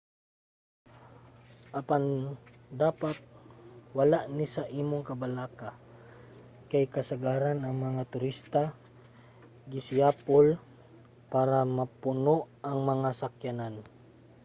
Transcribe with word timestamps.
apan 1.81 2.03
dapat 2.81 3.15
wala 3.97 4.19
ni 4.37 4.45
sa 4.55 4.63
imong 4.81 5.03
kabalaka 5.09 5.69
kay 6.71 6.83
kasagaran 6.95 7.59
ang 7.61 7.75
mga 7.87 8.03
turista 8.13 8.63
gisiyapol 9.71 10.47
para 11.33 11.57
mapuno 11.77 12.37
ang 12.67 12.77
mga 12.91 13.09
sakyanan 13.21 13.73